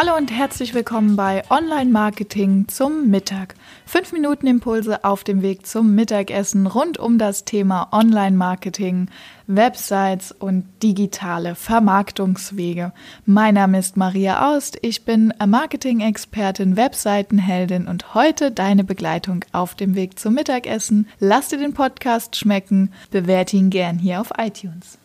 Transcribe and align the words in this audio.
Hallo 0.00 0.16
und 0.16 0.30
herzlich 0.30 0.74
willkommen 0.74 1.16
bei 1.16 1.42
Online 1.50 1.90
Marketing 1.90 2.68
zum 2.68 3.10
Mittag. 3.10 3.56
Fünf 3.84 4.12
Minuten 4.12 4.46
Impulse 4.46 5.02
auf 5.02 5.24
dem 5.24 5.42
Weg 5.42 5.66
zum 5.66 5.96
Mittagessen 5.96 6.68
rund 6.68 6.98
um 6.98 7.18
das 7.18 7.44
Thema 7.44 7.88
Online 7.90 8.36
Marketing, 8.36 9.08
Websites 9.48 10.30
und 10.30 10.66
digitale 10.84 11.56
Vermarktungswege. 11.56 12.92
Mein 13.26 13.54
Name 13.54 13.80
ist 13.80 13.96
Maria 13.96 14.48
Aust, 14.48 14.78
ich 14.82 15.04
bin 15.04 15.34
Marketing-Expertin, 15.44 16.76
Webseitenheldin 16.76 17.88
und 17.88 18.14
heute 18.14 18.52
deine 18.52 18.84
Begleitung 18.84 19.44
auf 19.50 19.74
dem 19.74 19.96
Weg 19.96 20.16
zum 20.16 20.34
Mittagessen. 20.34 21.08
Lass 21.18 21.48
dir 21.48 21.58
den 21.58 21.74
Podcast 21.74 22.36
schmecken, 22.36 22.92
bewerte 23.10 23.56
ihn 23.56 23.68
gern 23.68 23.98
hier 23.98 24.20
auf 24.20 24.30
iTunes. 24.38 24.96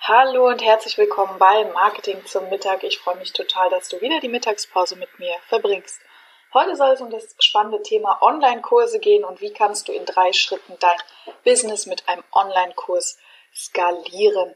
Hallo 0.00 0.46
und 0.46 0.62
herzlich 0.62 0.96
willkommen 0.96 1.38
bei 1.38 1.64
Marketing 1.74 2.24
zum 2.24 2.48
Mittag. 2.48 2.82
Ich 2.82 2.98
freue 2.98 3.16
mich 3.16 3.32
total, 3.32 3.68
dass 3.68 3.88
du 3.88 4.00
wieder 4.00 4.20
die 4.20 4.28
Mittagspause 4.28 4.96
mit 4.96 5.18
mir 5.18 5.34
verbringst. 5.48 6.00
Heute 6.54 6.76
soll 6.76 6.92
es 6.92 7.00
um 7.02 7.10
das 7.10 7.34
spannende 7.40 7.82
Thema 7.82 8.22
Online-Kurse 8.22 9.00
gehen 9.00 9.24
und 9.24 9.42
wie 9.42 9.52
kannst 9.52 9.88
du 9.88 9.92
in 9.92 10.06
drei 10.06 10.32
Schritten 10.32 10.78
dein 10.80 10.96
Business 11.44 11.84
mit 11.84 12.08
einem 12.08 12.22
Online-Kurs 12.32 13.18
skalieren. 13.54 14.54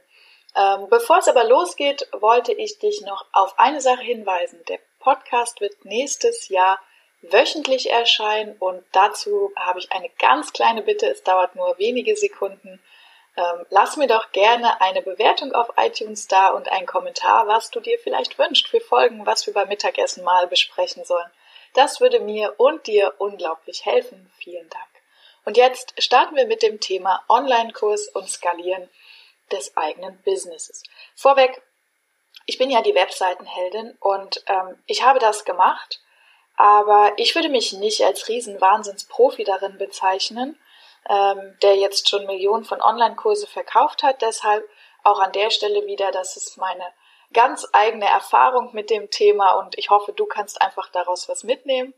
Ähm, 0.57 0.87
bevor 0.89 1.19
es 1.19 1.29
aber 1.29 1.45
losgeht, 1.45 2.09
wollte 2.13 2.53
ich 2.53 2.79
dich 2.79 3.03
noch 3.03 3.27
auf 3.33 3.59
eine 3.59 3.83
Sache 3.83 4.03
hinweisen. 4.03 4.65
Der 4.69 4.79
Podcast 5.01 5.61
wird 5.61 5.85
nächstes 5.85 6.49
Jahr 6.49 6.79
wöchentlich 7.21 7.91
erscheinen 7.91 8.57
und 8.59 8.85
dazu 8.93 9.53
habe 9.57 9.81
ich 9.81 9.93
eine 9.93 10.09
ganz 10.19 10.53
kleine 10.53 10.83
Bitte. 10.83 11.07
Es 11.07 11.25
dauert 11.25 11.57
nur 11.57 11.77
wenige 11.79 12.17
Sekunden 12.17 12.81
ähm, 13.37 13.67
lass 13.71 13.97
mir 13.97 14.09
doch 14.09 14.33
gerne 14.33 14.81
eine 14.81 15.03
Bewertung 15.03 15.53
auf 15.53 15.71
iTunes 15.77 16.29
da 16.29 16.49
und 16.49 16.71
einen 16.71 16.87
Kommentar, 16.87 17.47
was 17.47 17.70
du 17.70 17.81
dir 17.81 17.98
vielleicht 17.98 18.39
wünschst 18.39 18.69
für 18.69 18.81
Folgen, 18.81 19.25
was 19.25 19.47
wir 19.47 19.55
beim 19.55 19.69
Mittagessen 19.69 20.23
mal 20.23 20.47
besprechen 20.47 21.05
sollen. 21.05 21.31
Das 21.75 22.01
würde 22.01 22.21
mir 22.21 22.55
und 22.59 22.87
dir 22.87 23.15
unglaublich 23.19 23.87
helfen. 23.87 24.31
Vielen 24.37 24.69
Dank. 24.69 24.84
Und 25.45 25.56
jetzt 25.56 25.95
starten 26.03 26.37
wir 26.37 26.47
mit 26.47 26.62
dem 26.62 26.79
Thema 26.81 27.25
Online-Kurs 27.29 28.09
und 28.09 28.29
Skalieren 28.29 28.89
des 29.51 29.77
eigenen 29.77 30.21
Businesses. 30.23 30.83
Vorweg, 31.15 31.62
ich 32.47 32.59
bin 32.59 32.71
ja 32.71 32.83
die 32.83 32.95
Webseitenheldin 32.95 33.97
und 34.01 34.45
ähm, 34.47 34.83
ich 34.87 35.05
habe 35.05 35.19
das 35.19 35.45
gemacht, 35.45 36.01
aber 36.56 37.12
ich 37.17 37.34
würde 37.34 37.49
mich 37.49 37.73
nicht 37.73 38.03
als 38.03 38.28
Riesenwahnsinnsprofi 38.28 39.45
darin 39.45 39.78
bezeichnen 39.78 40.59
ähm, 41.08 41.56
der 41.62 41.77
jetzt 41.77 42.08
schon 42.08 42.27
Millionen 42.27 42.64
von 42.64 42.81
Online-Kurse 42.81 43.47
verkauft 43.47 44.03
hat. 44.03 44.22
Deshalb 44.22 44.69
auch 45.03 45.19
an 45.19 45.33
der 45.33 45.50
Stelle 45.50 45.86
wieder, 45.86 46.11
das 46.12 46.36
ist 46.36 46.56
meine 46.59 46.84
ganz 47.33 47.67
eigene 47.72 48.09
Erfahrung 48.09 48.70
mit 48.72 48.91
dem 48.91 49.11
Thema 49.11 49.53
und 49.53 49.78
ich 49.78 49.91
hoffe, 49.91 50.12
du 50.12 50.27
kannst 50.27 50.61
einfach 50.61 50.89
daraus 50.91 51.28
was 51.28 51.44
mitnehmen. 51.44 51.94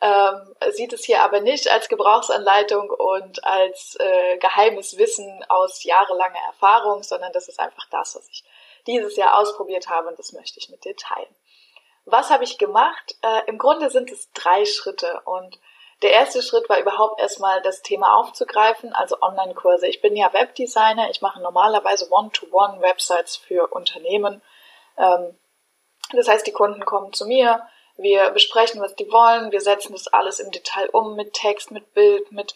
Ähm, 0.00 0.54
sieht 0.70 0.92
es 0.92 1.04
hier 1.04 1.22
aber 1.24 1.40
nicht 1.40 1.68
als 1.68 1.88
Gebrauchsanleitung 1.88 2.88
und 2.88 3.44
als 3.44 3.96
äh, 3.98 4.38
geheimes 4.38 4.96
Wissen 4.96 5.44
aus 5.48 5.82
jahrelanger 5.82 6.38
Erfahrung, 6.46 7.02
sondern 7.02 7.32
das 7.32 7.48
ist 7.48 7.58
einfach 7.58 7.84
das, 7.90 8.14
was 8.14 8.28
ich 8.28 8.44
dieses 8.86 9.16
Jahr 9.16 9.36
ausprobiert 9.36 9.88
habe 9.88 10.08
und 10.08 10.18
das 10.18 10.32
möchte 10.32 10.60
ich 10.60 10.68
mit 10.68 10.84
dir 10.84 10.94
teilen. 10.94 11.34
Was 12.04 12.30
habe 12.30 12.44
ich 12.44 12.58
gemacht? 12.58 13.16
Äh, 13.22 13.42
Im 13.48 13.58
Grunde 13.58 13.90
sind 13.90 14.10
es 14.12 14.30
drei 14.32 14.64
Schritte 14.64 15.20
und 15.24 15.58
der 16.02 16.12
erste 16.12 16.42
Schritt 16.42 16.68
war 16.68 16.78
überhaupt 16.78 17.20
erstmal 17.20 17.60
das 17.62 17.82
Thema 17.82 18.16
aufzugreifen, 18.16 18.92
also 18.92 19.20
Online-Kurse. 19.20 19.88
Ich 19.88 20.00
bin 20.00 20.16
ja 20.16 20.32
Webdesigner, 20.32 21.10
ich 21.10 21.22
mache 21.22 21.40
normalerweise 21.40 22.08
One-to-One-Websites 22.10 23.36
für 23.36 23.66
Unternehmen. 23.68 24.40
Ähm, 24.96 25.36
das 26.12 26.28
heißt, 26.28 26.46
die 26.46 26.52
Kunden 26.52 26.84
kommen 26.84 27.12
zu 27.12 27.26
mir, 27.26 27.66
wir 27.96 28.30
besprechen, 28.30 28.80
was 28.80 28.94
die 28.94 29.10
wollen, 29.10 29.50
wir 29.50 29.60
setzen 29.60 29.92
das 29.92 30.06
alles 30.06 30.38
im 30.38 30.52
Detail 30.52 30.88
um 30.90 31.16
mit 31.16 31.32
Text, 31.32 31.72
mit 31.72 31.92
Bild, 31.94 32.30
mit 32.30 32.54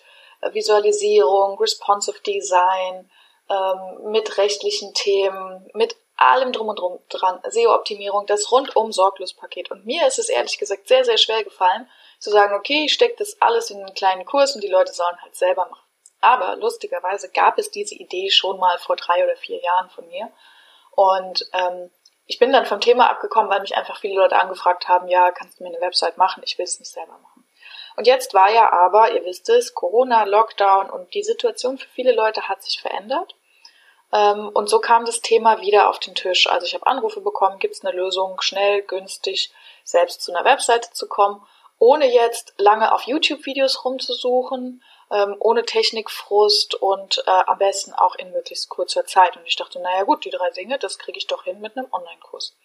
Visualisierung, 0.52 1.58
responsive 1.58 2.20
Design, 2.20 3.10
ähm, 3.50 4.10
mit 4.10 4.38
rechtlichen 4.38 4.94
Themen, 4.94 5.68
mit 5.74 5.96
allem 6.16 6.52
drum 6.52 6.68
und 6.68 6.78
drum 6.78 7.00
dran, 7.08 7.40
SEO-Optimierung, 7.48 8.26
das 8.26 8.52
rundum 8.52 8.92
sorglos 8.92 9.34
Paket. 9.34 9.70
Und 9.72 9.84
mir 9.84 10.06
ist 10.06 10.20
es 10.20 10.28
ehrlich 10.28 10.58
gesagt 10.58 10.86
sehr, 10.86 11.04
sehr 11.04 11.18
schwer 11.18 11.42
gefallen, 11.42 11.88
zu 12.22 12.30
sagen, 12.30 12.54
okay, 12.54 12.84
ich 12.84 12.92
stecke 12.92 13.16
das 13.18 13.36
alles 13.40 13.70
in 13.70 13.78
einen 13.78 13.94
kleinen 13.94 14.24
Kurs 14.24 14.54
und 14.54 14.62
die 14.62 14.68
Leute 14.68 14.92
sollen 14.92 15.20
halt 15.22 15.34
selber 15.34 15.66
machen. 15.68 15.82
Aber 16.20 16.54
lustigerweise 16.54 17.28
gab 17.28 17.58
es 17.58 17.72
diese 17.72 17.96
Idee 17.96 18.30
schon 18.30 18.60
mal 18.60 18.78
vor 18.78 18.94
drei 18.94 19.24
oder 19.24 19.34
vier 19.34 19.60
Jahren 19.60 19.90
von 19.90 20.06
mir. 20.06 20.30
Und 20.92 21.44
ähm, 21.52 21.90
ich 22.26 22.38
bin 22.38 22.52
dann 22.52 22.64
vom 22.64 22.80
Thema 22.80 23.10
abgekommen, 23.10 23.50
weil 23.50 23.60
mich 23.60 23.76
einfach 23.76 23.98
viele 23.98 24.14
Leute 24.14 24.36
angefragt 24.36 24.86
haben, 24.86 25.08
ja, 25.08 25.32
kannst 25.32 25.58
du 25.58 25.64
mir 25.64 25.70
eine 25.70 25.80
Website 25.80 26.16
machen? 26.16 26.44
Ich 26.46 26.56
will 26.58 26.64
es 26.64 26.78
nicht 26.78 26.92
selber 26.92 27.18
machen. 27.18 27.44
Und 27.96 28.06
jetzt 28.06 28.34
war 28.34 28.52
ja 28.52 28.72
aber, 28.72 29.12
ihr 29.12 29.24
wisst 29.24 29.48
es, 29.48 29.74
Corona, 29.74 30.22
Lockdown 30.22 30.90
und 30.90 31.12
die 31.14 31.24
Situation 31.24 31.76
für 31.76 31.88
viele 31.88 32.12
Leute 32.12 32.48
hat 32.48 32.62
sich 32.62 32.80
verändert. 32.80 33.34
Ähm, 34.12 34.48
und 34.54 34.68
so 34.68 34.78
kam 34.78 35.04
das 35.04 35.22
Thema 35.22 35.60
wieder 35.60 35.90
auf 35.90 35.98
den 35.98 36.14
Tisch. 36.14 36.46
Also 36.46 36.66
ich 36.66 36.74
habe 36.74 36.86
Anrufe 36.86 37.20
bekommen, 37.20 37.58
gibt 37.58 37.74
es 37.74 37.84
eine 37.84 37.96
Lösung, 37.96 38.40
schnell, 38.42 38.82
günstig 38.82 39.52
selbst 39.82 40.22
zu 40.22 40.32
einer 40.32 40.44
Webseite 40.44 40.92
zu 40.92 41.08
kommen 41.08 41.44
ohne 41.82 42.06
jetzt 42.06 42.54
lange 42.58 42.94
auf 42.94 43.08
YouTube-Videos 43.08 43.84
rumzusuchen, 43.84 44.84
ähm, 45.10 45.34
ohne 45.40 45.64
Technikfrust 45.64 46.76
und 46.76 47.24
äh, 47.26 47.30
am 47.30 47.58
besten 47.58 47.92
auch 47.92 48.14
in 48.14 48.30
möglichst 48.30 48.68
kurzer 48.68 49.04
Zeit. 49.04 49.36
Und 49.36 49.44
ich 49.46 49.56
dachte, 49.56 49.80
naja 49.80 50.04
gut, 50.04 50.24
die 50.24 50.30
drei 50.30 50.48
Dinge, 50.50 50.78
das 50.78 51.00
kriege 51.00 51.18
ich 51.18 51.26
doch 51.26 51.42
hin 51.42 51.60
mit 51.60 51.76
einem 51.76 51.88
Online-Kurs. 51.90 52.56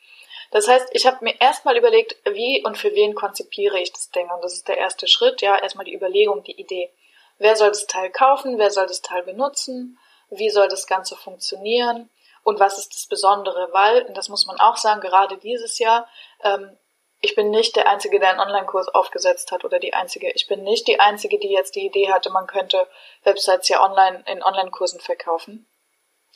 Das 0.51 0.67
heißt, 0.67 0.89
ich 0.91 1.07
habe 1.07 1.25
mir 1.25 1.33
erstmal 1.41 1.75
überlegt, 1.78 2.16
wie 2.31 2.63
und 2.63 2.78
für 2.78 2.94
wen 2.94 3.16
konzipiere 3.16 3.79
ich 3.79 3.91
das 3.91 4.11
Ding. 4.11 4.29
Und 4.29 4.44
das 4.44 4.53
ist 4.53 4.67
der 4.67 4.78
erste 4.78 5.07
Schritt, 5.07 5.41
ja, 5.41 5.57
erstmal 5.57 5.85
die 5.85 5.95
Überlegung, 5.95 6.44
die 6.44 6.61
Idee. 6.61 6.91
Wer 7.39 7.55
soll 7.55 7.69
das 7.69 7.88
Teil 7.88 8.11
kaufen? 8.11 8.59
Wer 8.59 8.69
soll 8.69 8.85
das 8.85 9.01
Teil 9.01 9.23
benutzen? 9.23 9.97
Wie 10.29 10.51
soll 10.51 10.67
das 10.67 10.85
Ganze 10.85 11.16
funktionieren? 11.16 12.11
Und 12.44 12.59
was 12.59 12.78
ist 12.78 12.94
das 12.94 13.07
Besondere? 13.07 13.69
Weil, 13.72 14.03
und 14.03 14.16
das 14.16 14.29
muss 14.29 14.45
man 14.45 14.59
auch 14.59 14.78
sagen, 14.78 15.01
gerade 15.01 15.38
dieses 15.38 15.79
Jahr 15.79 16.07
ähm, 16.44 16.78
ich 17.19 17.35
bin 17.35 17.50
nicht 17.50 17.75
der 17.75 17.88
Einzige, 17.89 18.19
der 18.19 18.29
einen 18.29 18.39
Online-Kurs 18.39 18.89
aufgesetzt 18.89 19.51
hat 19.51 19.66
oder 19.66 19.79
die 19.79 19.94
Einzige. 19.94 20.31
Ich 20.31 20.47
bin 20.47 20.63
nicht 20.63 20.88
die 20.88 21.00
Einzige, 21.00 21.39
die 21.39 21.50
jetzt 21.50 21.75
die 21.75 21.85
Idee 21.85 22.11
hatte, 22.11 22.29
man 22.29 22.47
könnte 22.47 22.88
Websites 23.23 23.69
ja 23.69 23.83
online 23.83 24.23
in 24.28 24.44
Online-Kursen 24.44 25.00
verkaufen. 25.00 25.67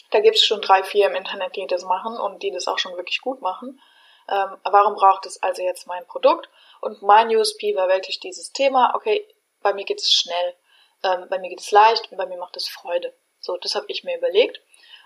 Da 0.09 0.19
gibt 0.19 0.37
es 0.37 0.45
schon 0.45 0.61
drei, 0.61 0.83
vier 0.83 1.07
im 1.07 1.15
Internet, 1.15 1.55
die 1.55 1.67
das 1.67 1.83
machen 1.83 2.17
und 2.17 2.41
die 2.43 2.51
das 2.51 2.67
auch 2.67 2.79
schon 2.79 2.97
wirklich 2.97 3.21
gut 3.21 3.41
machen. 3.41 3.79
Ähm, 4.27 4.57
warum 4.63 4.95
braucht 4.95 5.25
es 5.25 5.41
also 5.41 5.61
jetzt 5.61 5.87
mein 5.87 6.05
Produkt? 6.07 6.49
Und 6.81 7.01
mein 7.01 7.35
USP 7.35 7.75
war 7.75 7.87
wirklich 7.87 8.19
dieses 8.19 8.51
Thema, 8.51 8.93
okay, 8.95 9.27
bei 9.61 9.73
mir 9.73 9.85
geht 9.85 9.99
es 9.99 10.11
schnell, 10.11 10.55
ähm, 11.03 11.27
bei 11.29 11.37
mir 11.37 11.49
geht 11.49 11.59
es 11.61 11.71
leicht 11.71 12.11
und 12.11 12.17
bei 12.17 12.25
mir 12.25 12.37
macht 12.37 12.57
es 12.57 12.67
Freude. 12.67 13.13
So, 13.39 13.57
das 13.57 13.75
habe 13.75 13.85
ich 13.87 14.03
mir 14.03 14.17
überlegt. 14.17 14.61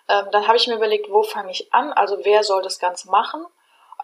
Ähm, 0.07 0.27
dann 0.31 0.47
habe 0.47 0.57
ich 0.57 0.67
mir 0.67 0.75
überlegt, 0.75 1.09
wo 1.09 1.23
fange 1.23 1.51
ich 1.51 1.73
an? 1.73 1.91
Also 1.93 2.23
wer 2.23 2.43
soll 2.43 2.61
das 2.61 2.79
Ganze 2.79 3.09
machen? 3.09 3.45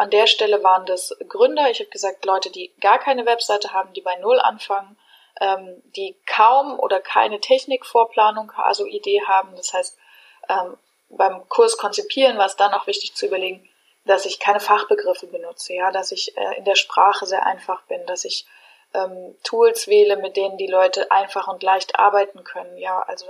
An 0.01 0.09
der 0.09 0.25
Stelle 0.25 0.63
waren 0.63 0.88
das 0.88 1.16
Gründer. 1.29 1.69
Ich 1.69 1.79
habe 1.79 1.91
gesagt, 1.91 2.25
Leute, 2.25 2.50
die 2.50 2.73
gar 2.81 2.97
keine 2.97 3.28
Webseite 3.28 3.72
haben, 3.72 3.94
die 3.94 4.01
bei 4.01 4.16
Null 4.16 4.39
anfangen, 4.39 4.97
ähm, 5.39 5.79
die 5.95 6.16
kaum 6.25 6.79
oder 6.79 7.00
keine 7.00 7.39
Technikvorplanung, 7.39 8.51
also 8.57 8.88
Idee 8.88 9.22
haben. 9.28 9.56
Das 9.56 9.75
heißt, 9.75 10.00
ähm, 10.50 10.75
beim 11.09 11.47
Kurs 11.50 11.78
konzipieren 11.78 12.39
war 12.39 12.47
es 12.47 12.56
dann 12.56 12.73
auch 12.73 12.88
wichtig 12.88 13.13
zu 13.13 13.28
überlegen, 13.28 13.69
dass 14.03 14.25
ich 14.25 14.39
keine 14.39 14.59
Fachbegriffe 14.59 15.28
benutze, 15.28 15.75
ja, 15.75 15.91
dass 15.91 16.12
ich 16.12 16.35
äh, 16.35 16.57
in 16.57 16.66
der 16.66 16.73
Sprache 16.73 17.28
sehr 17.28 17.45
einfach 17.45 17.83
bin, 17.83 18.03
dass 18.07 18.25
ich 18.25 18.47
ähm, 18.95 19.35
Tools 19.44 19.88
wähle, 19.88 20.18
mit 20.18 20.35
denen 20.35 20.57
die 20.57 20.66
Leute 20.66 21.12
einfach 21.12 21.47
und 21.47 21.62
leicht 21.62 22.00
arbeiten 22.00 22.44
können. 22.44 22.75
Ja, 22.79 23.03
also 23.03 23.28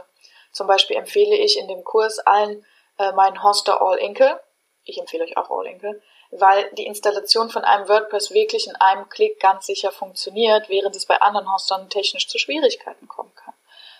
zum 0.53 0.67
Beispiel 0.67 0.95
empfehle 0.95 1.35
ich 1.35 1.59
in 1.59 1.67
dem 1.67 1.83
Kurs 1.83 2.19
allen 2.19 2.65
äh, 2.97 3.11
meinen 3.11 3.43
Hoster 3.43 3.81
All 3.81 3.97
Inkle. 3.97 4.39
Ich 4.83 4.97
empfehle 4.97 5.23
euch 5.23 5.37
auch 5.37 5.49
All 5.49 5.67
Inkle 5.67 6.01
weil 6.31 6.69
die 6.73 6.85
Installation 6.85 7.49
von 7.49 7.63
einem 7.63 7.87
WordPress 7.89 8.31
wirklich 8.31 8.67
in 8.67 8.75
einem 8.77 9.09
Klick 9.09 9.39
ganz 9.39 9.65
sicher 9.65 9.91
funktioniert, 9.91 10.69
während 10.69 10.95
es 10.95 11.05
bei 11.05 11.21
anderen 11.21 11.51
Hostern 11.53 11.89
technisch 11.89 12.27
zu 12.27 12.39
Schwierigkeiten 12.39 13.07
kommen 13.07 13.33
kann. 13.35 13.53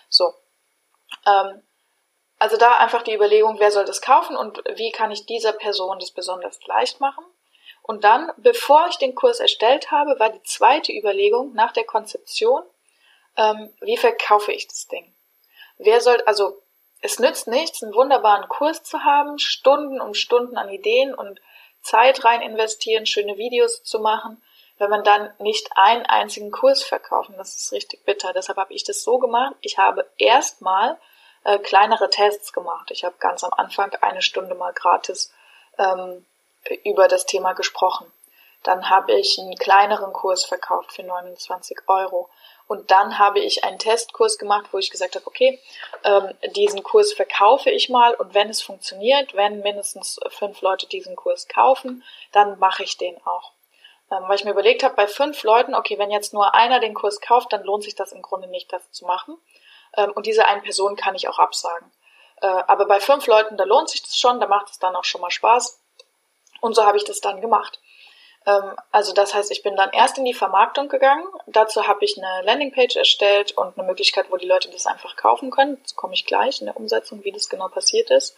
So. 0.08 0.34
Ähm, 1.26 1.62
also 2.38 2.56
da 2.56 2.78
einfach 2.78 3.02
die 3.02 3.14
Überlegung, 3.14 3.60
wer 3.60 3.70
soll 3.70 3.84
das 3.84 4.00
kaufen 4.00 4.36
und 4.36 4.62
wie 4.74 4.90
kann 4.90 5.12
ich 5.12 5.26
dieser 5.26 5.52
Person 5.52 5.98
das 6.00 6.10
besonders 6.10 6.58
leicht 6.66 7.00
machen. 7.00 7.24
Und 7.82 8.02
dann, 8.02 8.32
bevor 8.38 8.86
ich 8.88 8.96
den 8.96 9.14
Kurs 9.14 9.38
erstellt 9.38 9.90
habe, 9.90 10.18
war 10.18 10.30
die 10.30 10.42
zweite 10.42 10.92
Überlegung 10.92 11.52
nach 11.52 11.72
der 11.72 11.84
Konzeption, 11.84 12.62
ähm, 13.36 13.72
wie 13.80 13.96
verkaufe 13.96 14.52
ich 14.52 14.66
das 14.68 14.88
Ding? 14.88 15.14
Wer 15.78 16.00
soll, 16.00 16.20
also 16.22 16.61
es 17.02 17.18
nützt 17.18 17.48
nichts, 17.48 17.82
einen 17.82 17.94
wunderbaren 17.94 18.48
Kurs 18.48 18.84
zu 18.84 19.02
haben, 19.04 19.38
Stunden 19.38 20.00
um 20.00 20.14
Stunden 20.14 20.56
an 20.56 20.68
Ideen 20.68 21.14
und 21.14 21.40
Zeit 21.82 22.24
rein 22.24 22.40
investieren, 22.42 23.06
schöne 23.06 23.36
Videos 23.36 23.82
zu 23.82 23.98
machen, 23.98 24.40
wenn 24.78 24.88
man 24.88 25.02
dann 25.02 25.32
nicht 25.40 25.68
einen 25.74 26.06
einzigen 26.06 26.52
Kurs 26.52 26.82
verkaufen. 26.84 27.34
Das 27.36 27.56
ist 27.56 27.72
richtig 27.72 28.04
bitter. 28.04 28.32
Deshalb 28.32 28.56
habe 28.56 28.72
ich 28.72 28.84
das 28.84 29.02
so 29.02 29.18
gemacht. 29.18 29.54
Ich 29.60 29.78
habe 29.78 30.08
erstmal 30.16 30.96
äh, 31.44 31.58
kleinere 31.58 32.08
Tests 32.08 32.52
gemacht. 32.52 32.90
Ich 32.92 33.04
habe 33.04 33.16
ganz 33.18 33.42
am 33.42 33.52
Anfang 33.52 33.92
eine 34.00 34.22
Stunde 34.22 34.54
mal 34.54 34.72
gratis 34.72 35.32
ähm, 35.78 36.24
über 36.84 37.08
das 37.08 37.26
Thema 37.26 37.52
gesprochen. 37.52 38.12
Dann 38.62 38.90
habe 38.90 39.12
ich 39.18 39.40
einen 39.40 39.56
kleineren 39.56 40.12
Kurs 40.12 40.44
verkauft 40.44 40.92
für 40.92 41.02
29 41.02 41.78
Euro. 41.88 42.30
Und 42.72 42.90
dann 42.90 43.18
habe 43.18 43.38
ich 43.38 43.64
einen 43.64 43.78
Testkurs 43.78 44.38
gemacht, 44.38 44.68
wo 44.72 44.78
ich 44.78 44.90
gesagt 44.90 45.14
habe, 45.14 45.26
okay, 45.26 45.60
ähm, 46.04 46.30
diesen 46.56 46.82
Kurs 46.82 47.12
verkaufe 47.12 47.68
ich 47.68 47.90
mal 47.90 48.14
und 48.14 48.32
wenn 48.32 48.48
es 48.48 48.62
funktioniert, 48.62 49.34
wenn 49.34 49.60
mindestens 49.60 50.18
fünf 50.30 50.62
Leute 50.62 50.86
diesen 50.86 51.14
Kurs 51.14 51.48
kaufen, 51.48 52.02
dann 52.32 52.58
mache 52.58 52.82
ich 52.82 52.96
den 52.96 53.14
auch. 53.26 53.52
Ähm, 54.10 54.22
weil 54.26 54.36
ich 54.36 54.46
mir 54.46 54.52
überlegt 54.52 54.84
habe, 54.84 54.94
bei 54.94 55.06
fünf 55.06 55.42
Leuten, 55.42 55.74
okay, 55.74 55.98
wenn 55.98 56.10
jetzt 56.10 56.32
nur 56.32 56.54
einer 56.54 56.80
den 56.80 56.94
Kurs 56.94 57.20
kauft, 57.20 57.52
dann 57.52 57.62
lohnt 57.62 57.84
sich 57.84 57.94
das 57.94 58.10
im 58.12 58.22
Grunde 58.22 58.48
nicht, 58.48 58.72
das 58.72 58.90
zu 58.90 59.04
machen. 59.04 59.36
Ähm, 59.94 60.10
und 60.12 60.24
diese 60.24 60.46
eine 60.46 60.62
Person 60.62 60.96
kann 60.96 61.14
ich 61.14 61.28
auch 61.28 61.38
absagen. 61.38 61.92
Äh, 62.40 62.46
aber 62.46 62.86
bei 62.86 63.00
fünf 63.00 63.26
Leuten, 63.26 63.58
da 63.58 63.64
lohnt 63.64 63.90
sich 63.90 64.00
das 64.00 64.16
schon, 64.16 64.40
da 64.40 64.46
macht 64.46 64.70
es 64.70 64.78
dann 64.78 64.96
auch 64.96 65.04
schon 65.04 65.20
mal 65.20 65.30
Spaß. 65.30 65.78
Und 66.62 66.74
so 66.74 66.86
habe 66.86 66.96
ich 66.96 67.04
das 67.04 67.20
dann 67.20 67.42
gemacht. 67.42 67.80
Ähm, 68.46 68.76
also 68.90 69.12
das 69.12 69.34
heißt, 69.34 69.50
ich 69.50 69.62
bin 69.62 69.76
dann 69.76 69.90
erst 69.92 70.18
in 70.18 70.24
die 70.24 70.34
Vermarktung 70.34 70.88
gegangen. 70.88 71.24
Dazu 71.46 71.86
habe 71.86 72.04
ich 72.04 72.16
eine 72.18 72.44
Landingpage 72.44 72.96
erstellt 72.96 73.52
und 73.52 73.78
eine 73.78 73.86
Möglichkeit, 73.86 74.26
wo 74.30 74.36
die 74.36 74.46
Leute 74.46 74.70
das 74.70 74.86
einfach 74.86 75.16
kaufen 75.16 75.50
können. 75.50 75.78
Dazu 75.82 75.94
komme 75.94 76.14
ich 76.14 76.26
gleich 76.26 76.60
in 76.60 76.66
der 76.66 76.76
Umsetzung, 76.76 77.24
wie 77.24 77.32
das 77.32 77.48
genau 77.48 77.68
passiert 77.68 78.10
ist. 78.10 78.36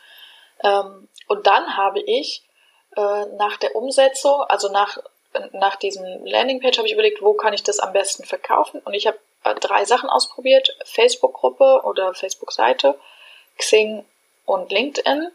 Ähm, 0.62 1.08
und 1.28 1.46
dann 1.46 1.76
habe 1.76 2.00
ich 2.00 2.42
äh, 2.96 3.26
nach 3.36 3.56
der 3.56 3.74
Umsetzung, 3.74 4.42
also 4.42 4.70
nach, 4.70 4.98
nach 5.52 5.76
diesem 5.76 6.24
Landingpage 6.24 6.78
habe 6.78 6.86
ich 6.86 6.94
überlegt, 6.94 7.22
wo 7.22 7.34
kann 7.34 7.54
ich 7.54 7.62
das 7.62 7.80
am 7.80 7.92
besten 7.92 8.24
verkaufen. 8.24 8.80
Und 8.84 8.94
ich 8.94 9.06
habe 9.06 9.18
äh, 9.44 9.54
drei 9.54 9.84
Sachen 9.84 10.08
ausprobiert. 10.08 10.76
Facebook-Gruppe 10.84 11.82
oder 11.84 12.14
Facebook-Seite, 12.14 12.98
Xing 13.58 14.04
und 14.44 14.70
LinkedIn. 14.70 15.30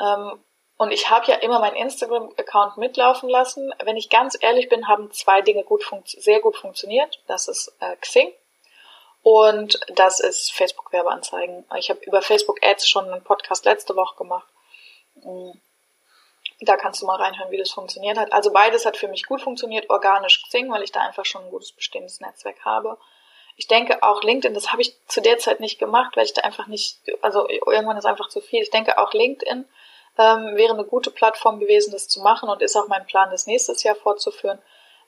Ähm, 0.00 0.32
und 0.78 0.90
ich 0.90 1.08
habe 1.08 1.26
ja 1.26 1.36
immer 1.36 1.58
meinen 1.58 1.76
Instagram-Account 1.76 2.76
mitlaufen 2.76 3.28
lassen. 3.28 3.72
Wenn 3.82 3.96
ich 3.96 4.10
ganz 4.10 4.36
ehrlich 4.40 4.68
bin, 4.68 4.88
haben 4.88 5.10
zwei 5.10 5.40
Dinge 5.40 5.64
gut 5.64 5.84
sehr 6.04 6.40
gut 6.40 6.56
funktioniert. 6.56 7.20
Das 7.26 7.48
ist 7.48 7.74
äh, 7.80 7.96
Xing 7.96 8.30
und 9.22 9.80
das 9.94 10.20
ist 10.20 10.52
Facebook-Werbeanzeigen. 10.52 11.64
Ich 11.76 11.88
habe 11.88 12.00
über 12.04 12.20
Facebook 12.20 12.62
Ads 12.62 12.88
schon 12.88 13.10
einen 13.10 13.24
Podcast 13.24 13.64
letzte 13.64 13.96
Woche 13.96 14.16
gemacht. 14.16 14.46
Mm. 15.16 15.52
Da 16.60 16.76
kannst 16.76 17.02
du 17.02 17.06
mal 17.06 17.20
reinhören, 17.20 17.50
wie 17.50 17.58
das 17.58 17.70
funktioniert 17.70 18.16
hat. 18.16 18.32
Also 18.32 18.50
beides 18.50 18.86
hat 18.86 18.96
für 18.96 19.08
mich 19.08 19.26
gut 19.26 19.42
funktioniert, 19.42 19.90
organisch 19.90 20.42
Xing, 20.44 20.70
weil 20.70 20.82
ich 20.82 20.92
da 20.92 21.00
einfach 21.00 21.26
schon 21.26 21.44
ein 21.44 21.50
gutes 21.50 21.72
bestehendes 21.72 22.20
Netzwerk 22.20 22.64
habe. 22.64 22.96
Ich 23.56 23.66
denke 23.66 24.02
auch 24.02 24.22
LinkedIn, 24.22 24.54
das 24.54 24.72
habe 24.72 24.80
ich 24.80 24.94
zu 25.06 25.20
der 25.20 25.38
Zeit 25.38 25.60
nicht 25.60 25.78
gemacht, 25.78 26.16
weil 26.16 26.24
ich 26.24 26.32
da 26.32 26.42
einfach 26.42 26.66
nicht, 26.66 26.98
also 27.20 27.46
irgendwann 27.48 27.98
ist 27.98 28.06
einfach 28.06 28.28
zu 28.28 28.40
viel. 28.40 28.62
Ich 28.62 28.70
denke 28.70 28.96
auch 28.96 29.12
LinkedIn 29.12 29.66
ähm, 30.18 30.56
wäre 30.56 30.72
eine 30.72 30.84
gute 30.84 31.10
Plattform 31.10 31.58
gewesen, 31.58 31.92
das 31.92 32.08
zu 32.08 32.20
machen 32.20 32.48
und 32.48 32.62
ist 32.62 32.76
auch 32.76 32.88
mein 32.88 33.06
Plan, 33.06 33.30
das 33.30 33.46
nächstes 33.46 33.82
Jahr 33.82 33.96
fortzuführen. 33.96 34.60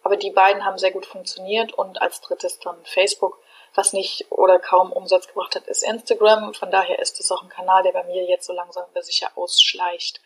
Aber 0.02 0.16
die 0.16 0.30
beiden 0.30 0.64
haben 0.64 0.78
sehr 0.78 0.92
gut 0.92 1.06
funktioniert 1.06 1.72
und 1.72 2.00
als 2.00 2.20
drittes 2.20 2.58
dann 2.60 2.76
Facebook, 2.84 3.38
was 3.74 3.92
nicht 3.92 4.30
oder 4.30 4.58
kaum 4.58 4.92
Umsatz 4.92 5.26
gebracht 5.26 5.56
hat, 5.56 5.66
ist 5.66 5.82
Instagram. 5.82 6.54
Von 6.54 6.70
daher 6.70 6.98
ist 6.98 7.18
es 7.20 7.30
auch 7.32 7.42
ein 7.42 7.48
Kanal, 7.48 7.82
der 7.82 7.92
bei 7.92 8.04
mir 8.04 8.24
jetzt 8.24 8.46
so 8.46 8.52
langsam 8.52 8.84
aber 8.84 9.02
sicher 9.02 9.30
ausschleicht. 9.34 10.20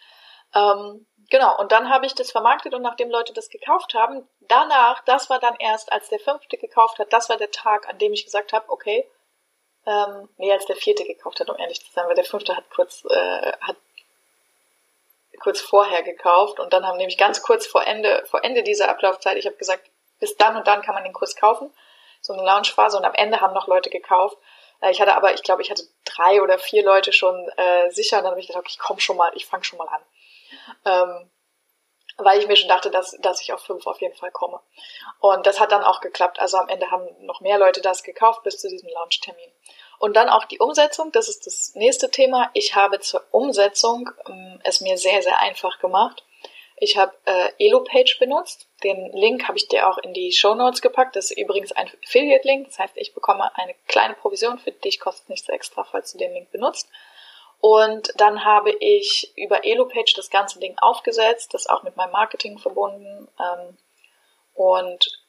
Ähm, 0.54 1.06
genau, 1.30 1.58
und 1.58 1.72
dann 1.72 1.88
habe 1.88 2.06
ich 2.06 2.14
das 2.14 2.30
vermarktet 2.30 2.74
und 2.74 2.82
nachdem 2.82 3.10
Leute 3.10 3.32
das 3.32 3.48
gekauft 3.48 3.94
haben, 3.94 4.28
danach, 4.40 5.02
das 5.04 5.30
war 5.30 5.38
dann 5.38 5.56
erst, 5.58 5.90
als 5.92 6.08
der 6.08 6.20
fünfte 6.20 6.58
gekauft 6.58 6.98
hat, 6.98 7.12
das 7.12 7.28
war 7.28 7.36
der 7.36 7.50
Tag, 7.50 7.88
an 7.88 7.98
dem 7.98 8.12
ich 8.12 8.24
gesagt 8.24 8.52
habe, 8.52 8.68
okay, 8.68 9.08
ähm, 9.86 10.28
nee, 10.36 10.52
als 10.52 10.66
der 10.66 10.76
vierte 10.76 11.04
gekauft 11.04 11.40
hat, 11.40 11.50
um 11.50 11.58
ehrlich 11.58 11.84
zu 11.84 11.90
sein, 11.92 12.06
weil 12.06 12.14
der 12.14 12.24
fünfte 12.24 12.56
hat 12.56 12.68
kurz, 12.70 13.04
äh, 13.08 13.52
hat 13.60 13.76
kurz 15.42 15.60
vorher 15.60 16.02
gekauft 16.02 16.60
und 16.60 16.72
dann 16.72 16.86
haben 16.86 16.96
nämlich 16.96 17.18
ganz 17.18 17.42
kurz 17.42 17.66
vor 17.66 17.86
Ende, 17.86 18.24
vor 18.26 18.44
Ende 18.44 18.62
dieser 18.62 18.88
Ablaufzeit, 18.88 19.36
ich 19.36 19.46
habe 19.46 19.56
gesagt, 19.56 19.90
bis 20.20 20.36
dann 20.36 20.56
und 20.56 20.66
dann 20.66 20.82
kann 20.82 20.94
man 20.94 21.04
den 21.04 21.12
Kurs 21.12 21.36
kaufen, 21.36 21.72
so 22.20 22.32
eine 22.32 22.42
Launchphase 22.42 22.96
und 22.96 23.04
am 23.04 23.14
Ende 23.14 23.40
haben 23.40 23.54
noch 23.54 23.66
Leute 23.66 23.90
gekauft. 23.90 24.38
Äh, 24.80 24.90
ich 24.92 25.00
hatte 25.00 25.16
aber, 25.16 25.34
ich 25.34 25.42
glaube, 25.42 25.62
ich 25.62 25.70
hatte 25.70 25.82
drei 26.04 26.40
oder 26.40 26.58
vier 26.58 26.84
Leute 26.84 27.12
schon 27.12 27.48
äh, 27.56 27.90
sicher 27.90 28.18
und 28.18 28.24
dann 28.24 28.30
habe 28.32 28.40
ich 28.40 28.46
gedacht, 28.46 28.62
okay, 28.62 28.72
ich 28.72 28.78
komm 28.78 29.00
schon 29.00 29.16
mal, 29.16 29.32
ich 29.34 29.46
fange 29.46 29.64
schon 29.64 29.78
mal 29.78 29.88
an. 29.88 30.02
Ähm, 30.84 31.30
weil 32.18 32.38
ich 32.38 32.46
mir 32.46 32.56
schon 32.56 32.68
dachte, 32.68 32.90
dass, 32.90 33.16
dass 33.20 33.40
ich 33.40 33.52
auf 33.52 33.60
fünf 33.60 33.86
auf 33.86 34.00
jeden 34.00 34.14
Fall 34.14 34.30
komme. 34.30 34.60
Und 35.18 35.46
das 35.46 35.60
hat 35.60 35.72
dann 35.72 35.82
auch 35.82 36.00
geklappt. 36.00 36.40
Also 36.40 36.58
am 36.58 36.68
Ende 36.68 36.90
haben 36.90 37.06
noch 37.20 37.40
mehr 37.40 37.58
Leute 37.58 37.80
das 37.80 38.02
gekauft 38.02 38.42
bis 38.42 38.58
zu 38.58 38.68
diesem 38.68 38.88
Launchtermin. 38.90 39.50
Und 40.02 40.14
dann 40.14 40.28
auch 40.28 40.46
die 40.46 40.58
Umsetzung, 40.58 41.12
das 41.12 41.28
ist 41.28 41.46
das 41.46 41.76
nächste 41.76 42.10
Thema. 42.10 42.50
Ich 42.54 42.74
habe 42.74 42.98
zur 42.98 43.22
Umsetzung 43.30 44.10
ähm, 44.26 44.60
es 44.64 44.80
mir 44.80 44.98
sehr, 44.98 45.22
sehr 45.22 45.38
einfach 45.38 45.78
gemacht. 45.78 46.24
Ich 46.76 46.96
habe 46.96 47.12
äh, 47.24 47.50
Elopage 47.60 48.16
benutzt. 48.18 48.66
Den 48.82 49.12
Link 49.12 49.46
habe 49.46 49.58
ich 49.58 49.68
dir 49.68 49.88
auch 49.88 49.98
in 49.98 50.12
die 50.12 50.32
Show 50.32 50.56
Notes 50.56 50.82
gepackt. 50.82 51.14
Das 51.14 51.30
ist 51.30 51.38
übrigens 51.38 51.70
ein 51.70 51.88
Affiliate-Link. 52.04 52.66
Das 52.66 52.80
heißt, 52.80 52.96
ich 52.96 53.14
bekomme 53.14 53.56
eine 53.56 53.76
kleine 53.86 54.14
Provision. 54.14 54.58
Für 54.58 54.72
dich 54.72 54.98
kostet 54.98 55.28
nichts 55.28 55.48
extra, 55.48 55.84
falls 55.84 56.10
du 56.10 56.18
den 56.18 56.34
Link 56.34 56.50
benutzt. 56.50 56.88
Und 57.60 58.12
dann 58.16 58.44
habe 58.44 58.72
ich 58.72 59.32
über 59.36 59.64
Elopage 59.64 60.14
das 60.16 60.30
ganze 60.30 60.58
Ding 60.58 60.76
aufgesetzt, 60.80 61.54
das 61.54 61.68
auch 61.68 61.84
mit 61.84 61.94
meinem 61.94 62.10
Marketing 62.10 62.58
verbunden. 62.58 63.28
Ähm, 63.38 63.78
und 64.54 65.21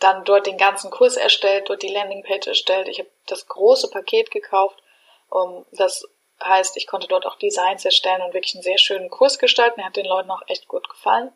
dann 0.00 0.24
dort 0.24 0.46
den 0.46 0.58
ganzen 0.58 0.90
Kurs 0.90 1.16
erstellt, 1.16 1.68
dort 1.68 1.82
die 1.82 1.92
Landingpage 1.92 2.46
erstellt. 2.46 2.88
Ich 2.88 2.98
habe 2.98 3.10
das 3.26 3.46
große 3.46 3.90
Paket 3.90 4.30
gekauft. 4.30 4.82
Um, 5.28 5.64
das 5.72 6.06
heißt, 6.42 6.76
ich 6.76 6.86
konnte 6.86 7.08
dort 7.08 7.26
auch 7.26 7.36
Designs 7.36 7.84
erstellen 7.84 8.22
und 8.22 8.34
wirklich 8.34 8.54
einen 8.54 8.62
sehr 8.62 8.78
schönen 8.78 9.10
Kurs 9.10 9.38
gestalten. 9.38 9.80
Er 9.80 9.86
hat 9.86 9.96
den 9.96 10.06
Leuten 10.06 10.30
auch 10.30 10.42
echt 10.46 10.68
gut 10.68 10.88
gefallen. 10.88 11.32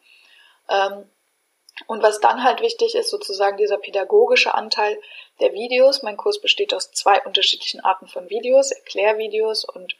Ähm, 0.68 1.10
und 1.86 2.02
was 2.02 2.20
dann 2.20 2.42
halt 2.42 2.60
wichtig 2.60 2.94
ist, 2.94 3.10
sozusagen 3.10 3.56
dieser 3.56 3.78
pädagogische 3.78 4.54
Anteil 4.54 5.00
der 5.40 5.52
Videos. 5.52 6.02
Mein 6.02 6.16
Kurs 6.16 6.40
besteht 6.40 6.74
aus 6.74 6.90
zwei 6.90 7.22
unterschiedlichen 7.22 7.80
Arten 7.80 8.08
von 8.08 8.28
Videos, 8.28 8.72
Erklärvideos 8.72 9.64
und 9.64 9.96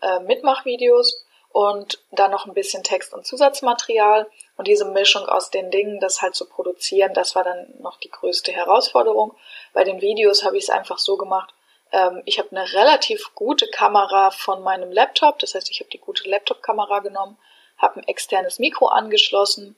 äh, 0.00 0.20
Mitmachvideos 0.20 1.24
und 1.58 1.98
dann 2.12 2.30
noch 2.30 2.46
ein 2.46 2.54
bisschen 2.54 2.84
Text 2.84 3.12
und 3.12 3.26
Zusatzmaterial. 3.26 4.30
Und 4.56 4.68
diese 4.68 4.84
Mischung 4.84 5.26
aus 5.26 5.50
den 5.50 5.72
Dingen, 5.72 5.98
das 5.98 6.22
halt 6.22 6.36
zu 6.36 6.48
produzieren, 6.48 7.14
das 7.14 7.34
war 7.34 7.42
dann 7.42 7.74
noch 7.80 7.98
die 7.98 8.12
größte 8.12 8.52
Herausforderung. 8.52 9.34
Bei 9.72 9.82
den 9.82 10.00
Videos 10.00 10.44
habe 10.44 10.56
ich 10.56 10.62
es 10.62 10.70
einfach 10.70 10.98
so 10.98 11.16
gemacht, 11.16 11.52
ähm, 11.90 12.22
ich 12.26 12.38
habe 12.38 12.52
eine 12.52 12.72
relativ 12.74 13.34
gute 13.34 13.66
Kamera 13.66 14.30
von 14.30 14.62
meinem 14.62 14.92
Laptop, 14.92 15.40
das 15.40 15.56
heißt, 15.56 15.68
ich 15.72 15.80
habe 15.80 15.90
die 15.90 15.98
gute 15.98 16.30
Laptop-Kamera 16.30 17.00
genommen, 17.00 17.36
habe 17.76 17.98
ein 17.98 18.06
externes 18.06 18.60
Mikro 18.60 18.86
angeschlossen 18.86 19.74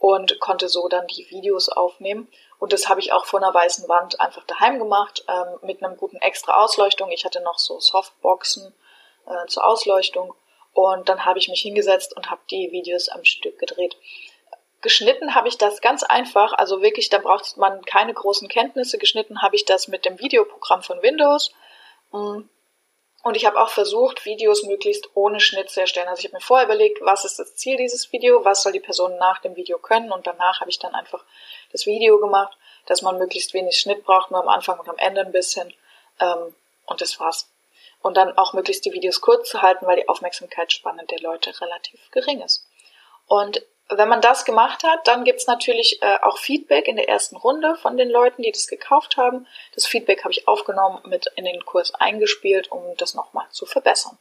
und 0.00 0.40
konnte 0.40 0.68
so 0.68 0.88
dann 0.88 1.06
die 1.06 1.30
Videos 1.30 1.68
aufnehmen. 1.68 2.26
Und 2.58 2.72
das 2.72 2.88
habe 2.88 2.98
ich 2.98 3.12
auch 3.12 3.24
vor 3.24 3.40
einer 3.40 3.54
weißen 3.54 3.88
Wand 3.88 4.20
einfach 4.20 4.42
daheim 4.46 4.80
gemacht, 4.80 5.24
ähm, 5.28 5.60
mit 5.62 5.80
einem 5.80 5.96
guten 5.96 6.16
extra 6.16 6.60
Ausleuchtung. 6.60 7.12
Ich 7.12 7.24
hatte 7.24 7.40
noch 7.40 7.60
so 7.60 7.78
Softboxen 7.78 8.74
äh, 9.28 9.46
zur 9.46 9.64
Ausleuchtung 9.64 10.34
und 10.72 11.08
dann 11.08 11.24
habe 11.24 11.38
ich 11.38 11.48
mich 11.48 11.60
hingesetzt 11.62 12.16
und 12.16 12.30
habe 12.30 12.40
die 12.50 12.70
Videos 12.70 13.08
am 13.08 13.24
Stück 13.24 13.58
gedreht. 13.58 13.96
Geschnitten 14.82 15.34
habe 15.34 15.48
ich 15.48 15.58
das 15.58 15.80
ganz 15.80 16.02
einfach, 16.02 16.54
also 16.54 16.80
wirklich, 16.80 17.10
da 17.10 17.18
braucht 17.18 17.56
man 17.58 17.84
keine 17.84 18.14
großen 18.14 18.48
Kenntnisse. 18.48 18.96
Geschnitten 18.96 19.42
habe 19.42 19.56
ich 19.56 19.66
das 19.66 19.88
mit 19.88 20.04
dem 20.06 20.18
Videoprogramm 20.18 20.82
von 20.82 21.02
Windows. 21.02 21.52
Mm. 22.12 22.42
Und 23.22 23.36
ich 23.36 23.44
habe 23.44 23.60
auch 23.60 23.68
versucht, 23.68 24.24
Videos 24.24 24.62
möglichst 24.62 25.10
ohne 25.14 25.40
Schnitt 25.40 25.68
zu 25.68 25.82
erstellen. 25.82 26.08
Also 26.08 26.20
ich 26.20 26.26
habe 26.26 26.36
mir 26.36 26.40
vorher 26.40 26.64
überlegt, 26.64 27.02
was 27.02 27.26
ist 27.26 27.38
das 27.38 27.54
Ziel 27.54 27.76
dieses 27.76 28.10
Video, 28.12 28.46
was 28.46 28.62
soll 28.62 28.72
die 28.72 28.80
Person 28.80 29.18
nach 29.18 29.40
dem 29.40 29.56
Video 29.56 29.78
können 29.78 30.10
und 30.10 30.26
danach 30.26 30.60
habe 30.60 30.70
ich 30.70 30.78
dann 30.78 30.94
einfach 30.94 31.22
das 31.70 31.84
Video 31.84 32.18
gemacht, 32.18 32.56
dass 32.86 33.02
man 33.02 33.18
möglichst 33.18 33.52
wenig 33.52 33.78
Schnitt 33.78 34.04
braucht, 34.04 34.30
nur 34.30 34.40
am 34.40 34.48
Anfang 34.48 34.80
und 34.80 34.88
am 34.88 34.96
Ende 34.96 35.20
ein 35.20 35.32
bisschen. 35.32 35.74
Ähm, 36.18 36.54
und 36.86 37.02
das 37.02 37.20
war's 37.20 37.49
und 38.00 38.16
dann 38.16 38.36
auch 38.36 38.52
möglichst 38.54 38.84
die 38.84 38.92
Videos 38.92 39.20
kurz 39.20 39.48
zu 39.48 39.62
halten, 39.62 39.86
weil 39.86 39.96
die 39.96 40.08
Aufmerksamkeitsspanne 40.08 41.04
der 41.06 41.20
Leute 41.20 41.58
relativ 41.60 42.00
gering 42.10 42.40
ist. 42.40 42.66
Und 43.26 43.64
wenn 43.88 44.08
man 44.08 44.20
das 44.20 44.44
gemacht 44.44 44.84
hat, 44.84 45.06
dann 45.08 45.24
gibt's 45.24 45.46
natürlich 45.46 46.00
äh, 46.00 46.18
auch 46.22 46.38
Feedback 46.38 46.86
in 46.86 46.96
der 46.96 47.08
ersten 47.08 47.36
Runde 47.36 47.74
von 47.76 47.96
den 47.96 48.08
Leuten, 48.08 48.42
die 48.42 48.52
das 48.52 48.68
gekauft 48.68 49.16
haben. 49.16 49.46
Das 49.74 49.86
Feedback 49.86 50.22
habe 50.22 50.32
ich 50.32 50.46
aufgenommen, 50.46 51.00
mit 51.06 51.26
in 51.34 51.44
den 51.44 51.64
Kurs 51.64 51.92
eingespielt, 51.94 52.70
um 52.70 52.96
das 52.98 53.14
nochmal 53.14 53.46
zu 53.50 53.66
verbessern. 53.66 54.16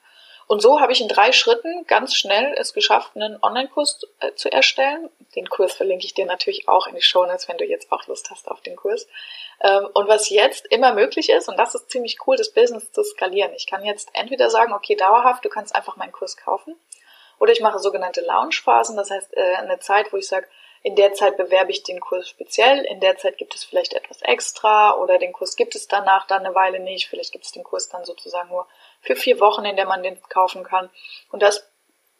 Und 0.49 0.63
so 0.63 0.81
habe 0.81 0.91
ich 0.91 0.99
in 0.99 1.07
drei 1.07 1.31
Schritten 1.31 1.85
ganz 1.85 2.15
schnell 2.15 2.55
es 2.57 2.73
geschafft, 2.73 3.11
einen 3.15 3.37
Online-Kurs 3.43 4.07
äh, 4.19 4.33
zu 4.33 4.51
erstellen. 4.51 5.07
Den 5.35 5.47
Kurs 5.47 5.73
verlinke 5.73 6.07
ich 6.07 6.15
dir 6.15 6.25
natürlich 6.25 6.67
auch 6.67 6.87
in 6.87 6.95
die 6.95 7.03
Show 7.03 7.23
Notes, 7.23 7.47
wenn 7.47 7.59
du 7.59 7.65
jetzt 7.65 7.91
auch 7.91 8.07
Lust 8.07 8.31
hast 8.31 8.49
auf 8.49 8.59
den 8.61 8.75
Kurs. 8.75 9.05
Ähm, 9.61 9.87
und 9.93 10.07
was 10.07 10.31
jetzt 10.31 10.65
immer 10.71 10.95
möglich 10.95 11.29
ist, 11.29 11.49
und 11.49 11.57
das 11.57 11.75
ist 11.75 11.91
ziemlich 11.91 12.17
cool, 12.25 12.35
das 12.35 12.49
Business 12.49 12.91
zu 12.91 13.03
skalieren. 13.03 13.53
Ich 13.53 13.67
kann 13.67 13.85
jetzt 13.85 14.09
entweder 14.13 14.49
sagen, 14.49 14.73
okay, 14.73 14.95
dauerhaft, 14.95 15.45
du 15.45 15.49
kannst 15.49 15.75
einfach 15.75 15.97
meinen 15.97 16.11
Kurs 16.11 16.35
kaufen. 16.35 16.75
Oder 17.37 17.51
ich 17.51 17.61
mache 17.61 17.77
sogenannte 17.77 18.21
Launchphasen, 18.21 18.97
das 18.97 19.11
heißt 19.11 19.37
äh, 19.37 19.53
eine 19.57 19.79
Zeit, 19.79 20.11
wo 20.11 20.17
ich 20.17 20.27
sage, 20.27 20.47
in 20.81 20.95
der 20.95 21.13
Zeit 21.13 21.37
bewerbe 21.37 21.69
ich 21.69 21.83
den 21.83 21.99
Kurs 21.99 22.27
speziell, 22.27 22.85
in 22.85 23.01
der 23.01 23.17
Zeit 23.17 23.37
gibt 23.37 23.53
es 23.53 23.65
vielleicht 23.65 23.93
etwas 23.93 24.23
extra 24.23 24.95
oder 24.95 25.19
den 25.19 25.31
Kurs 25.33 25.55
gibt 25.55 25.75
es 25.75 25.87
danach 25.87 26.25
dann 26.25 26.43
eine 26.43 26.55
Weile 26.55 26.79
nicht, 26.79 27.07
vielleicht 27.07 27.33
gibt 27.33 27.45
es 27.45 27.51
den 27.51 27.63
Kurs 27.63 27.89
dann 27.89 28.03
sozusagen 28.03 28.49
nur 28.49 28.65
für 29.01 29.15
vier 29.15 29.39
Wochen, 29.39 29.65
in 29.65 29.75
der 29.75 29.85
man 29.85 30.03
den 30.03 30.21
kaufen 30.29 30.63
kann. 30.63 30.89
Und 31.31 31.41
das 31.41 31.69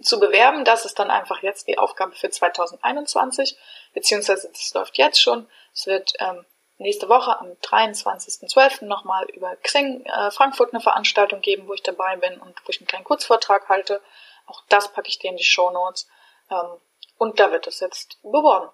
zu 0.02 0.20
bewerben. 0.20 0.66
Das 0.66 0.86
ist 0.86 1.00
dann 1.00 1.12
einfach 1.12 1.42
jetzt 1.44 1.68
die 1.68 1.78
Aufgabe 1.78 2.16
für 2.16 2.30
2021, 2.30 3.58
beziehungsweise 3.94 4.50
das 4.50 4.74
läuft 4.74 4.98
jetzt 4.98 5.22
schon. 5.22 5.48
Es 5.74 5.88
wird 5.88 6.14
ähm, 6.20 6.46
nächste 6.78 7.10
Woche 7.10 7.38
am 7.40 7.52
23.12. 7.62 8.86
nochmal 8.86 9.26
über 9.32 9.56
Xing 9.58 10.06
äh, 10.06 10.32
Frankfurt 10.32 10.74
eine 10.74 10.82
Veranstaltung 10.82 11.42
geben, 11.42 11.68
wo 11.68 11.74
ich 11.74 11.84
dabei 11.84 12.16
bin 12.16 12.40
und 12.40 12.56
wo 12.66 12.70
ich 12.70 12.80
einen 12.80 12.88
kleinen 12.88 13.04
Kurzvortrag 13.04 13.68
halte. 13.70 14.02
Auch 14.48 14.64
das 14.70 14.92
packe 14.92 15.10
ich 15.10 15.20
dir 15.20 15.32
in 15.32 15.38
die 15.38 15.44
Show 15.44 15.70
Notes. 15.70 16.08
Ähm, 16.50 16.80
und 17.18 17.40
da 17.40 17.52
wird 17.52 17.68
es 17.68 17.82
jetzt 17.82 18.22
beworben. 18.24 18.70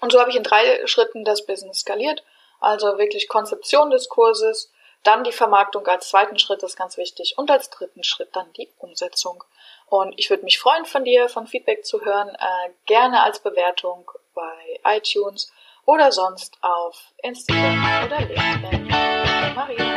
Und 0.00 0.12
so 0.12 0.20
habe 0.20 0.30
ich 0.30 0.36
in 0.36 0.44
drei 0.44 0.86
Schritten 0.86 1.24
das 1.24 1.44
Business 1.44 1.80
skaliert. 1.80 2.22
Also 2.60 2.96
wirklich 2.98 3.28
Konzeption 3.28 3.90
des 3.90 4.08
Kurses, 4.08 4.72
dann 5.02 5.24
die 5.24 5.32
Vermarktung 5.32 5.86
als 5.86 6.08
zweiten 6.08 6.38
Schritt 6.38 6.62
ist 6.62 6.76
ganz 6.76 6.96
wichtig 6.96 7.34
und 7.36 7.50
als 7.50 7.70
dritten 7.70 8.04
Schritt 8.04 8.34
dann 8.34 8.52
die 8.54 8.68
Umsetzung. 8.78 9.42
Und 9.86 10.14
ich 10.18 10.30
würde 10.30 10.44
mich 10.44 10.58
freuen, 10.58 10.84
von 10.84 11.04
dir, 11.04 11.28
von 11.28 11.46
Feedback 11.46 11.84
zu 11.84 12.04
hören, 12.04 12.28
äh, 12.28 12.70
gerne 12.86 13.22
als 13.22 13.40
Bewertung 13.40 14.10
bei 14.34 14.80
iTunes 14.84 15.52
oder 15.84 16.12
sonst 16.12 16.56
auf 16.62 17.12
Instagram 17.22 18.06
oder 18.06 18.20
LinkedIn. 18.20 18.88
Maria. 19.54 19.91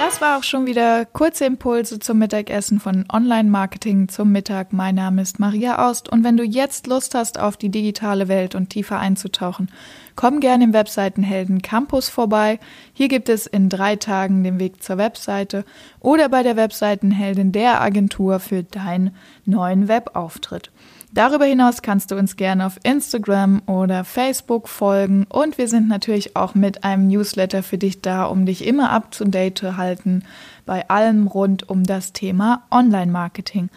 Das 0.00 0.22
war 0.22 0.38
auch 0.38 0.44
schon 0.44 0.64
wieder 0.64 1.04
kurze 1.04 1.44
Impulse 1.44 1.98
zum 1.98 2.16
Mittagessen 2.16 2.80
von 2.80 3.04
Online-Marketing 3.12 4.08
zum 4.08 4.32
Mittag. 4.32 4.72
Mein 4.72 4.94
Name 4.94 5.20
ist 5.20 5.38
Maria 5.38 5.86
Aust 5.86 6.08
und 6.08 6.24
wenn 6.24 6.38
du 6.38 6.42
jetzt 6.42 6.86
Lust 6.86 7.14
hast, 7.14 7.38
auf 7.38 7.58
die 7.58 7.68
digitale 7.68 8.26
Welt 8.26 8.54
und 8.54 8.70
tiefer 8.70 8.98
einzutauchen, 8.98 9.70
komm 10.16 10.40
gerne 10.40 10.64
im 10.64 10.72
Webseitenhelden 10.72 11.60
Campus 11.60 12.08
vorbei. 12.08 12.58
Hier 12.94 13.08
gibt 13.08 13.28
es 13.28 13.46
in 13.46 13.68
drei 13.68 13.96
Tagen 13.96 14.42
den 14.42 14.58
Weg 14.58 14.82
zur 14.82 14.96
Webseite 14.96 15.66
oder 16.00 16.30
bei 16.30 16.42
der 16.42 16.56
Webseitenheldin 16.56 17.52
der 17.52 17.82
Agentur 17.82 18.40
für 18.40 18.62
deinen 18.62 19.14
neuen 19.44 19.86
Webauftritt. 19.86 20.70
Darüber 21.12 21.44
hinaus 21.44 21.82
kannst 21.82 22.12
du 22.12 22.16
uns 22.16 22.36
gerne 22.36 22.66
auf 22.66 22.78
Instagram 22.84 23.62
oder 23.66 24.04
Facebook 24.04 24.68
folgen 24.68 25.26
und 25.28 25.58
wir 25.58 25.66
sind 25.66 25.88
natürlich 25.88 26.36
auch 26.36 26.54
mit 26.54 26.84
einem 26.84 27.08
Newsletter 27.08 27.64
für 27.64 27.78
dich 27.78 28.00
da, 28.00 28.24
um 28.24 28.46
dich 28.46 28.64
immer 28.64 28.90
up 28.90 29.10
to 29.10 29.24
date 29.24 29.58
zu 29.58 29.76
halten 29.76 30.22
bei 30.66 30.88
allem 30.88 31.26
rund 31.26 31.68
um 31.68 31.82
das 31.82 32.12
Thema 32.12 32.62
Online-Marketing. 32.70 33.70